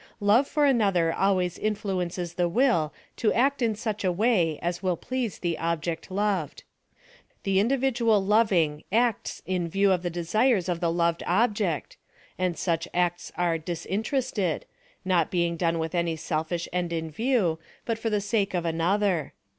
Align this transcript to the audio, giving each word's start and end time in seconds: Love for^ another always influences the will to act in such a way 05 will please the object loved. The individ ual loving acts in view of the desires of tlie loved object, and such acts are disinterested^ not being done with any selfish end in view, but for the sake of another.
Love 0.19 0.51
for^ 0.51 0.67
another 0.67 1.13
always 1.13 1.59
influences 1.59 2.33
the 2.33 2.49
will 2.49 2.91
to 3.15 3.31
act 3.33 3.61
in 3.61 3.75
such 3.75 4.03
a 4.03 4.11
way 4.11 4.57
05 4.63 4.81
will 4.81 4.97
please 4.97 5.37
the 5.37 5.55
object 5.59 6.09
loved. 6.09 6.63
The 7.43 7.57
individ 7.57 7.97
ual 8.01 8.27
loving 8.27 8.83
acts 8.91 9.43
in 9.45 9.67
view 9.67 9.91
of 9.91 10.01
the 10.01 10.09
desires 10.09 10.67
of 10.67 10.79
tlie 10.79 10.95
loved 10.95 11.21
object, 11.27 11.97
and 12.39 12.57
such 12.57 12.87
acts 12.95 13.31
are 13.37 13.59
disinterested^ 13.59 14.63
not 15.05 15.29
being 15.29 15.55
done 15.55 15.77
with 15.77 15.93
any 15.93 16.15
selfish 16.15 16.67
end 16.73 16.91
in 16.91 17.11
view, 17.11 17.59
but 17.85 17.99
for 17.99 18.09
the 18.09 18.21
sake 18.21 18.55
of 18.55 18.65
another. 18.65 19.33